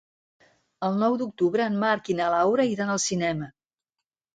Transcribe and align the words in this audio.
El 0.87 0.97
nou 1.03 1.19
d'octubre 1.21 1.69
en 1.75 1.79
Marc 1.85 2.13
i 2.15 2.19
na 2.23 2.33
Laura 2.39 2.69
iran 2.75 2.99
al 2.99 3.07
cinema. 3.09 3.57